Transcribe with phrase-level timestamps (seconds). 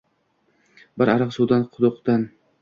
[1.01, 2.27] Bir ariq suv quduqdan